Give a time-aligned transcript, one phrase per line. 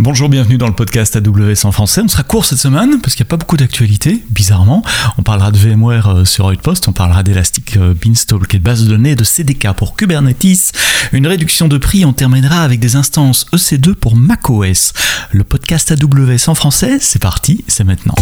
[0.00, 2.00] Bonjour, bienvenue dans le podcast AWS en français.
[2.04, 4.82] On sera court cette semaine parce qu'il n'y a pas beaucoup d'actualité, bizarrement.
[5.18, 8.82] On parlera de VMware euh, sur Outpost, on parlera d'Elastic euh, Beanstalk et de base
[8.82, 10.72] de données, de CDK pour Kubernetes,
[11.12, 12.04] une réduction de prix.
[12.04, 14.94] On terminera avec des instances EC2 pour macOS.
[15.30, 18.16] Le podcast AWS en français, c'est parti, c'est maintenant.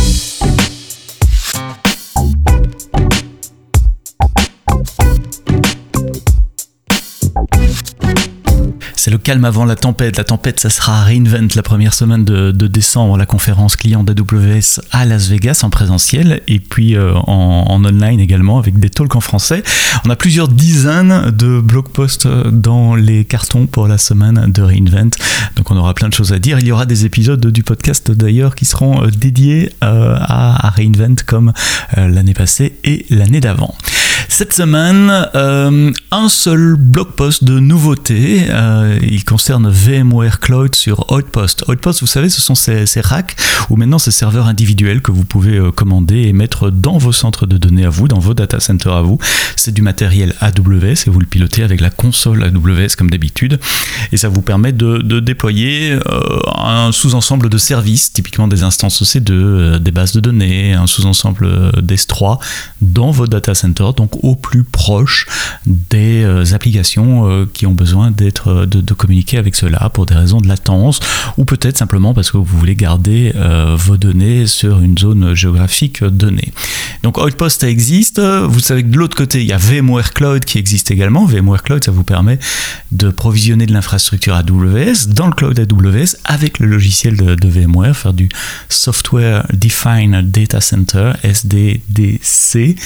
[9.13, 10.17] Le calme avant la tempête.
[10.17, 14.81] La tempête, ça sera à Reinvent la première semaine de, décembre, la conférence client d'AWS
[14.91, 19.21] à Las Vegas en présentiel et puis euh, en, online également avec des talks en
[19.21, 19.63] français.
[20.07, 25.11] On a plusieurs dizaines de blog posts dans les cartons pour la semaine de Reinvent.
[25.57, 26.59] Donc on aura plein de choses à dire.
[26.59, 31.23] Il y aura des épisodes du podcast d'ailleurs qui seront euh, dédiés euh, à, Reinvent
[31.27, 31.53] comme
[31.95, 33.75] l'année passée et l'année d'avant.
[34.35, 38.49] Cette semaine, un seul blog post de nouveautés
[39.03, 41.65] il concerne VMware Cloud sur Outpost.
[41.69, 43.37] Outpost, vous savez, ce sont ces, racks
[43.69, 47.47] ou maintenant ces serveurs individuels que vous pouvez euh, commander et mettre dans vos centres
[47.47, 49.19] de données à vous, dans vos data centers à vous.
[49.57, 53.61] C'est du matériel AWS et vous le pilotez avec la console AWS comme d'habitude.
[54.13, 59.31] Et ça vous permet de, déployer euh, un sous-ensemble de services, typiquement des instances EC2,
[59.31, 62.39] euh, des bases de données, un sous-ensemble d'S3
[62.81, 65.27] dans vos data centers, donc au plus proche
[65.67, 66.25] des
[66.55, 71.01] applications qui ont besoin d'être de, de, communiquer avec cela pour des raisons de latence
[71.37, 76.05] ou peut-être simplement parce que vous voulez garder euh, vos données sur une zone géographique
[76.05, 76.53] donnée.
[77.03, 78.21] Donc Outpost existe.
[78.21, 81.25] Vous savez que de l'autre côté, il y a VMware Cloud qui existe également.
[81.27, 82.39] VMware Cloud, ça vous permet
[82.93, 88.13] de provisionner de l'infrastructure AWS dans le cloud AWS avec le logiciel de, VMware, faire
[88.13, 88.29] du
[88.69, 92.77] Software Defined Data Center, SDDC.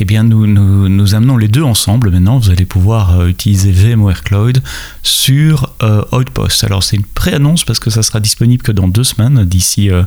[0.00, 2.10] Eh bien, nous, nous, nous amenons les deux ensemble.
[2.10, 4.62] Maintenant, vous allez pouvoir euh, utiliser VMware Cloud
[5.02, 6.64] sur euh, Outpost.
[6.64, 10.04] Alors, c'est une pré-annonce parce que ça sera disponible que dans deux semaines, d'ici euh,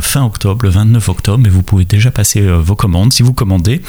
[0.00, 3.12] fin octobre, le 29 octobre, mais vous pouvez déjà passer vos commandes.
[3.12, 3.82] Si vous commandez,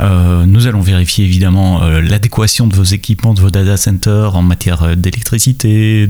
[0.00, 6.08] nous allons vérifier évidemment l'adéquation de vos équipements, de vos data centers en matière d'électricité,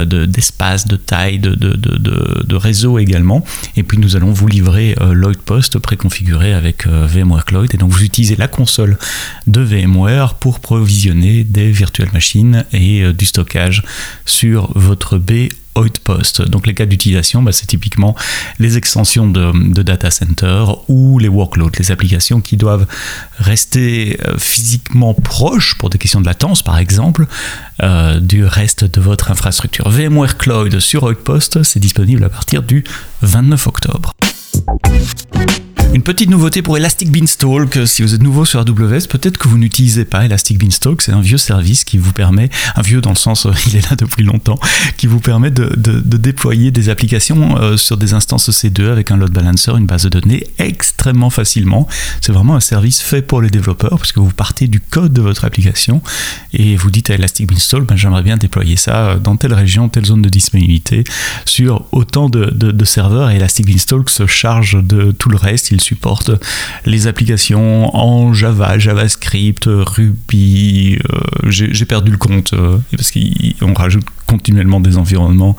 [0.00, 3.44] d'espace, de, de, taille, de, de, réseau également.
[3.76, 7.74] Et puis, nous allons vous livrer l'Outpost préconfiguré avec VMware Cloud.
[7.74, 8.48] Et donc, vous utilisez la
[9.46, 13.82] de VMware pour provisionner des virtual machines et euh, du stockage
[14.24, 16.42] sur votre B Outpost.
[16.42, 18.14] Donc les cas d'utilisation, bah, c'est typiquement
[18.58, 22.86] les extensions de, data center ou les workloads, les applications qui doivent
[23.38, 27.26] rester euh, physiquement proches pour des questions de latence par exemple
[27.82, 29.88] euh, du reste de votre infrastructure.
[29.88, 32.84] VMware Cloud sur Outpost, c'est disponible à partir du
[33.22, 34.12] 29 octobre.
[35.94, 39.58] Une petite nouveauté pour Elastic Beanstalk, si vous êtes nouveau sur AWS, peut-être que vous
[39.58, 43.16] n'utilisez pas Elastic Beanstalk, c'est un vieux service qui vous permet, un vieux dans le
[43.16, 44.58] sens, il est là depuis longtemps,
[44.96, 45.70] qui vous permet de,
[46.16, 50.08] déployer des applications euh, sur des instances EC2 avec un load balancer, une base de
[50.08, 51.86] données extrêmement facilement.
[52.22, 55.20] C'est vraiment un service fait pour les développeurs parce que vous partez du code de
[55.20, 56.00] votre application
[56.54, 60.06] et vous dites à Elastic Beanstalk, ben, j'aimerais bien déployer ça dans telle région, telle
[60.06, 61.04] zone de disponibilité
[61.44, 65.70] sur autant de, serveurs et Elastic Beanstalk se charge de tout le reste.
[65.82, 66.30] Supporte
[66.86, 70.98] les applications en Java, JavaScript, Ruby.
[71.12, 75.56] Euh, j'ai perdu le compte euh, parce qu'on rajoute continuellement des environnements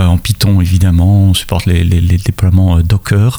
[0.00, 3.38] euh, en Python évidemment, on supporte les, déploiements Docker.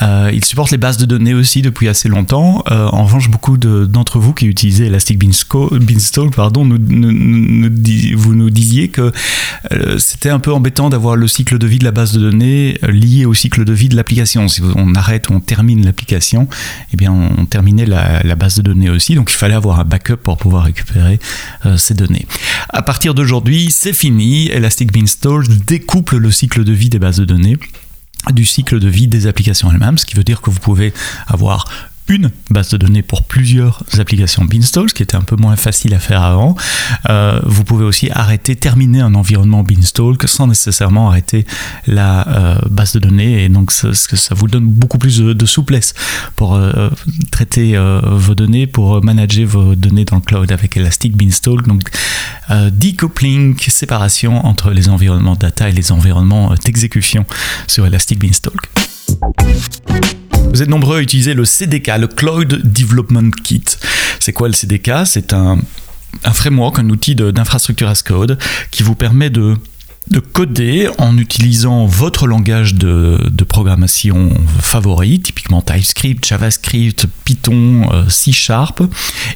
[0.00, 2.64] il supporte les bases de données aussi depuis assez longtemps.
[2.66, 7.69] en revanche, beaucoup d'entre vous qui utilisez Elastic Beanstalk, pardon, nous,
[8.90, 9.12] que
[9.98, 13.24] c'était un peu embêtant d'avoir le cycle de vie de la base de données lié
[13.24, 14.48] au cycle de vie de l'application.
[14.48, 16.48] Si on arrête, on termine l'application,
[16.92, 20.16] eh bien on terminait la, base de données aussi, donc il fallait avoir un backup
[20.16, 21.18] pour pouvoir récupérer
[21.66, 22.26] euh, ces données.
[22.70, 27.24] À partir d'aujourd'hui, c'est fini, Elastic Beanstalk découple le cycle de vie des bases de
[27.24, 27.58] données
[28.32, 30.92] du cycle de vie des applications elles-mêmes, ce qui veut dire que vous pouvez
[31.26, 31.64] avoir
[32.50, 35.98] base de données pour plusieurs applications Beanstalk, ce qui était un peu moins facile à
[35.98, 36.56] faire avant.
[37.08, 41.46] Euh, vous pouvez aussi arrêter, terminer un environnement Beanstalk sans nécessairement arrêter
[41.86, 43.44] la euh, base de données.
[43.44, 45.94] Et donc, ça, ça vous donne beaucoup plus de, souplesse
[46.36, 46.90] pour euh,
[47.30, 51.66] traiter vos données, pour manager vos données dans le cloud avec Elastic Beanstalk.
[51.66, 51.90] Donc,
[52.50, 57.24] decoupling, séparation entre les environnements data et les environnements d'exécution
[57.66, 58.68] sur Elastic Beanstalk.
[60.52, 63.62] Vous êtes nombreux à utiliser le CDK, le Cloud Development Kit.
[64.18, 65.58] C'est quoi le CDK C'est un,
[66.34, 68.36] framework, un outil d'infrastructure as code
[68.72, 69.56] qui vous permet de
[70.10, 73.18] de coder en utilisant votre langage de,
[73.48, 74.30] programmation
[74.60, 78.82] favori, typiquement TypeScript, JavaScript, Python, euh, C Sharp,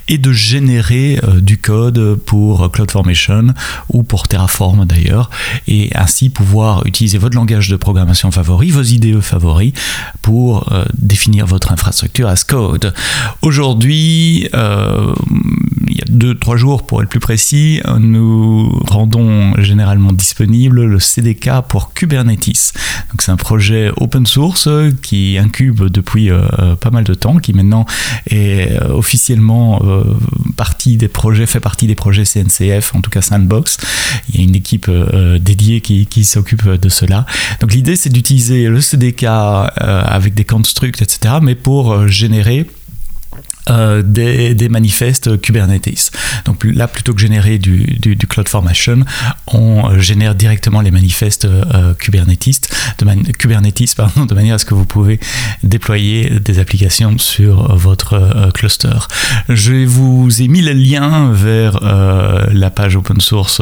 [0.09, 3.47] et de générer euh, du code pour CloudFormation
[3.89, 5.31] ou pour Terraform d'ailleurs,
[5.67, 9.73] et ainsi pouvoir utiliser votre langage de programmation favori, vos IDE favoris,
[10.23, 12.95] pour euh, définir votre infrastructure as code.
[13.43, 14.49] Aujourd'hui,
[16.15, 22.73] deux, trois jours pour être plus précis, nous rendons généralement disponible le CDK pour Kubernetes.
[23.11, 24.69] Donc c'est un projet open source
[25.03, 27.87] qui incube depuis euh, pas mal de temps, qui maintenant
[28.31, 30.05] est euh, officiellement euh,
[30.57, 33.77] partie des projets, fait partie des projets CNCF, en tout cas Sandbox.
[34.29, 34.91] Il y a une équipe
[35.41, 37.27] dédiée qui, qui s'occupe de cela.
[37.61, 42.67] Donc l'idée c'est d'utiliser le CDK avec des constructs, etc., mais pour générer
[43.71, 46.11] euh, des, manifestes Kubernetes.
[46.45, 49.05] Donc là, plutôt que générer du, du, du CloudFormation,
[49.47, 52.69] on génère directement les manifestes euh, Kubernetes,
[52.99, 55.19] de Kubernetes pardon, de manière à ce que vous pouvez
[55.63, 59.09] déployer des applications sur votre euh, cluster.
[59.49, 63.61] Je vous ai mis le lien vers la page open source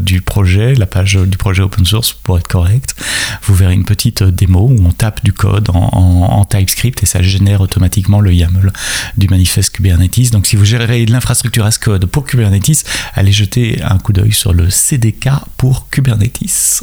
[0.00, 2.94] du projet, la page du projet open source pour être correct.
[3.42, 7.60] Vous verrez une petite démo où on tape du code en TypeScript et ça génère
[7.60, 8.72] automatiquement le YAML
[9.16, 10.30] du manifeste Kubernetes.
[10.32, 12.84] Donc si vous gérez de l'infrastructure as code pour Kubernetes,
[13.14, 16.82] allez jeter un coup d'œil sur le CDK pour Kubernetes.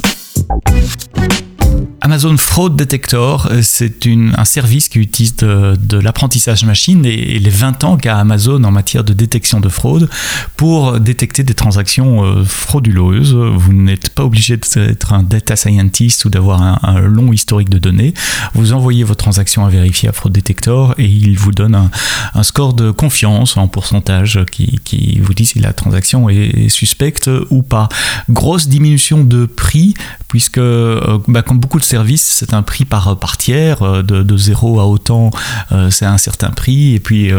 [2.00, 7.84] Amazon Fraud Detector, euh, c'est un service qui utilise de, l'apprentissage machine et, les 20
[7.84, 10.08] ans qu'a Amazon en matière de détection de fraude
[10.56, 13.34] pour détecter des transactions euh, frauduleuses.
[13.34, 18.14] Vous n'êtes pas obligé d'être un data scientist ou d'avoir un, long historique de données.
[18.54, 21.90] Vous envoyez vos transactions à vérifier à Fraud Detector et il vous donne
[22.34, 27.62] un, score de confiance en pourcentage qui, vous dit si la transaction est suspecte ou
[27.62, 27.88] pas.
[28.30, 29.94] Grosse diminution de prix
[30.28, 34.36] puisque euh, bah, comme beaucoup de services, c'est un prix par, tiers, euh, de, de
[34.36, 35.30] 0 à autant,
[35.72, 37.32] euh, c'est un certain prix, et puis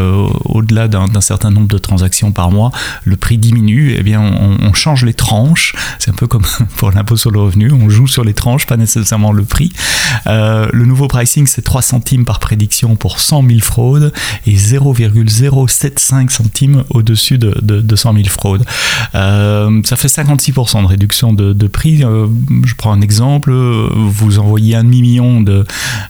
[0.44, 2.70] au-delà d'un certain nombre de transactions par mois,
[3.04, 6.44] le prix diminue, et eh bien on, change les tranches, c'est un peu comme
[6.76, 9.72] pour l'impôt sur le revenu, on joue sur les tranches, pas nécessairement le prix.
[10.26, 14.12] le nouveau pricing, c'est 3 centimes par prédiction pour 100 000 fraudes,
[14.46, 18.64] et 0,075 centimes au-dessus de, de, 100 000 fraudes.
[19.12, 21.98] ça fait 56% de réduction de prix.
[21.98, 23.52] je prends un exemple,
[24.10, 25.64] vous envoyez un demi-million de,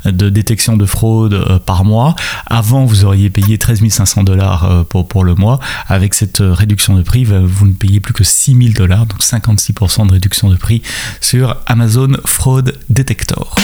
[0.04, 2.14] détections de fraude euh, par mois.
[2.46, 5.60] Avant, vous auriez payé 13 500 dollars euh, pour, pour le mois.
[5.86, 9.20] Avec cette euh, réduction de prix, vous ne payez plus que 6 000 dollars, donc
[9.20, 10.82] 56% de réduction de prix
[11.20, 13.54] sur Amazon Fraud Detector.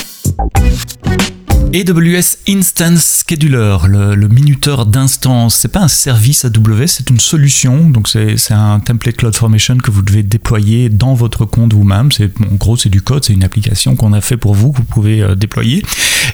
[1.74, 7.90] AWS Instance Scheduler, le, minuteur d'instance, c'est pas un service AWS, c'est une solution.
[7.90, 12.12] Donc c'est un template CloudFormation que vous devez déployer dans votre compte vous-même.
[12.12, 14.78] C'est en gros c'est du code, c'est une application qu'on a fait pour vous que
[14.78, 15.82] vous pouvez euh, déployer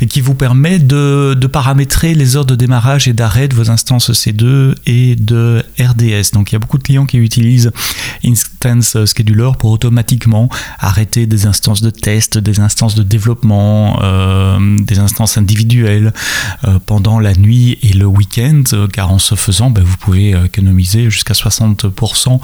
[0.00, 3.70] et qui vous permet de, de, paramétrer les heures de démarrage et d'arrêt de vos
[3.70, 6.32] instances C2 et de RDS.
[6.32, 7.72] Donc il y a beaucoup de clients qui utilisent
[8.24, 10.48] Instance Scheduler pour automatiquement
[10.78, 16.12] arrêter des instances de test, des instances de développement, euh, des instances individuelle
[16.64, 20.34] euh, pendant la nuit et le week-end, euh, car en ce faisant, ben, vous pouvez
[20.34, 22.40] euh, économiser jusqu'à 60%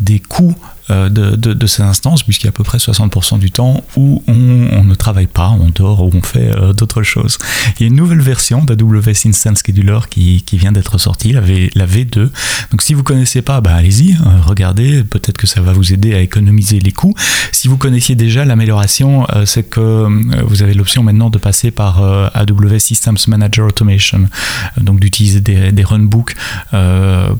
[0.00, 0.54] des coûts
[0.90, 4.84] euh, de, ces instances, puisqu'il y a à peu près 60% du temps où on,
[4.84, 7.36] ne travaille pas, on dort ou on fait euh, d'autres choses.
[7.78, 11.70] Il y a une nouvelle version d'AWS Instance Scheduler qui, vient d'être sortie, la, v,
[11.74, 12.30] la V2.
[12.70, 15.92] Donc si vous ne connaissez pas, bah, allez-y, euh, regardez, peut-être que ça va vous
[15.92, 17.14] aider à économiser les coûts.
[17.52, 20.06] Si vous connaissiez déjà l'amélioration, c'est que
[20.44, 22.02] vous avez l'option maintenant de passer par
[22.34, 24.28] AWS Systems Manager Automation,
[24.80, 26.34] donc d'utiliser des, runbooks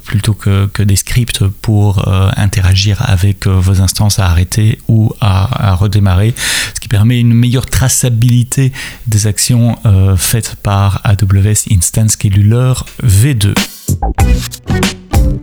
[0.05, 6.35] plutôt que, des scripts pour interagir avec vos instances à arrêter ou à, redémarrer,
[6.75, 8.73] ce qui permet une meilleure traçabilité
[9.07, 13.55] des actions euh, faites par AWS Instance Scheduler V2.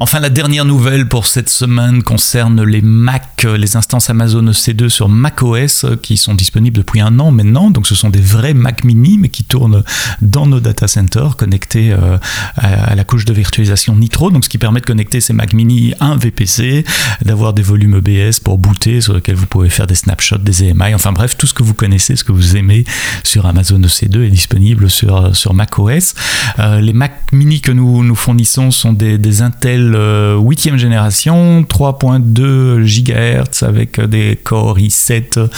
[0.08, 5.10] Enfin, la dernière nouvelle pour cette semaine concerne les Mac, les instances Amazon EC2 sur
[5.10, 7.72] macOS qui sont disponibles depuis un an maintenant.
[7.72, 9.84] Donc, ce sont des vrais Mac mini, mais qui tournent
[10.22, 12.20] dans nos data centers connectés euh,
[12.58, 14.30] à la couche de virtualisation Nitro.
[14.30, 16.86] Donc, ce qui permet de connecter ces Mac mini à un VPC,
[17.24, 20.94] d'avoir des volumes EBS pour booter sur lesquels vous pouvez faire des snapshots, des EMI.
[20.94, 22.86] Enfin, bref, tout ce que vous connaissez, ce que vous aimez
[23.24, 26.14] sur Amazon EC2 est disponible sur, sur macOS.
[26.60, 31.64] Euh, les Mac mini que nous, nous fournissons sont des, des Intel modèle 8e génération,
[31.64, 35.50] 3.2 GHz avec des Core i7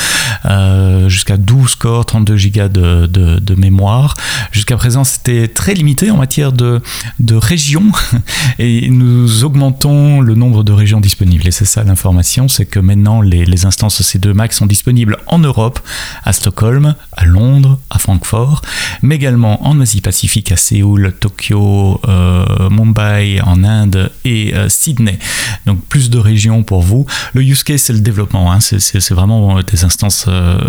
[1.08, 4.16] jusqu'à 12 cores, 32 Go de, mémoire.
[4.52, 6.82] Jusqu'à présent, c'était très limité en matière de,
[7.20, 7.92] de régions
[8.60, 11.48] et nous augmentons le nombre de régions disponibles.
[11.48, 15.40] Et c'est ça l'information, c'est que maintenant les, les instances C2 Max sont disponibles en
[15.40, 15.80] Europe,
[16.24, 18.62] à Stockholm, à Londres, à Francfort,
[19.02, 25.18] mais également en Asie-Pacifique, à Séoul, Tokyo, euh, Mumbai, en Inde euh, Sydney.
[25.66, 27.06] Donc plus de régions pour vous.
[27.34, 28.52] Le use case, c'est le développement.
[28.52, 28.60] Hein.
[28.60, 30.60] C'est vraiment des instances euh,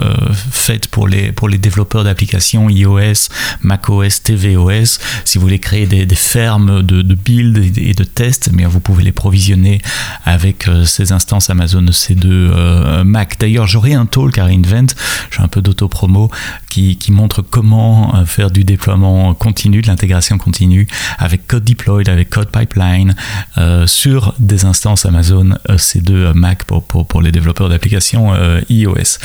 [0.51, 3.29] faites pour les, pour développeurs d'applications iOS,
[3.63, 4.99] macOS, tvOS.
[5.25, 9.13] Si vous voulez créer des, fermes de, build et de tests, mais vous pouvez les
[9.13, 9.81] provisionner
[10.25, 13.37] avec ces instances Amazon C2 Mac.
[13.39, 14.95] D'ailleurs, j'aurai un talk à Reinvent,
[15.31, 16.31] j'ai un peu d'auto-promo,
[16.69, 20.87] qui, qui montre comment faire du déploiement continu, de l'intégration continue
[21.19, 23.15] avec Code Deployed, avec Code Pipeline
[23.57, 29.19] euh, sur des instances Amazon EC2 Mac pour, pour, pour les développeurs d'applications euh, iOS.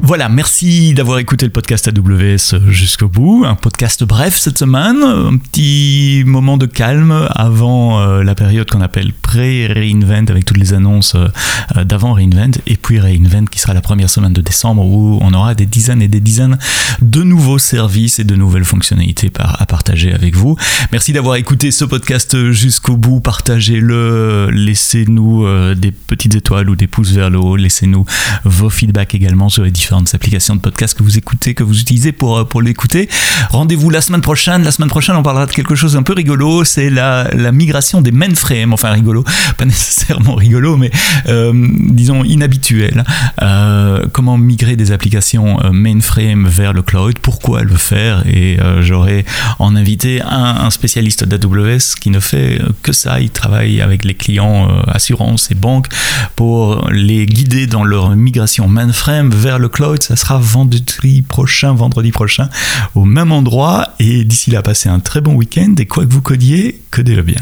[0.00, 3.44] Voilà, merci d'avoir écouté le podcast AWS jusqu'au bout.
[3.46, 8.80] Un podcast bref cette semaine, un petit moment de calme avant euh, la période qu'on
[8.80, 13.80] appelle pré-reinvent avec toutes les annonces euh, d'avant reinvent et puis reinvent qui sera la
[13.80, 16.58] première semaine de décembre où on aura des dizaines et des dizaines
[17.00, 20.56] de nouveaux services et de nouvelles fonctionnalités à partager avec vous.
[20.92, 23.20] Merci d'avoir écouté ce podcast jusqu'au bout.
[23.20, 28.04] Partagez-le, laissez-nous euh, des petites étoiles ou des pouces vers le haut, laissez-nous
[28.44, 32.12] vos feedbacks également sur les différents applications de podcast que vous écoutez, que vous utilisez
[32.12, 33.08] pour, euh, pour l'écouter.
[33.50, 34.62] Rendez-vous la semaine prochaine.
[34.62, 36.62] La semaine prochaine, on parlera de quelque chose un peu rigolo.
[36.62, 38.72] C'est la, la migration des mainframes.
[38.72, 39.24] Enfin, rigolo,
[39.58, 40.92] pas nécessairement rigolo, mais
[41.26, 43.02] euh, disons inhabituel.
[43.42, 47.18] Euh, comment migrer des applications mainframe vers le cloud?
[47.18, 48.22] Pourquoi le faire?
[48.28, 49.24] Et j'aurai
[49.58, 53.20] en invité un, un spécialiste d'AWS qui ne fait que ça.
[53.20, 55.88] Il travaille avec les clients assurances et banques
[56.36, 62.12] pour les guider dans leur migration mainframe vers le cloud ça sera vendredi prochain, vendredi
[62.12, 62.48] prochain,
[62.94, 63.94] au même endroit.
[63.98, 67.40] Et d'ici là, passez un très bon week-end et quoi que vous codiez, codez-le bien.